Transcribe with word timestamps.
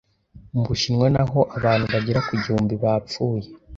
mu 0.53 0.61
Bushinwa 0.67 1.07
naho 1.15 1.39
abantu 1.57 1.85
bagera 1.93 2.19
ku 2.27 2.33
gihumbi 2.43 2.73
bapfuye 2.83 3.47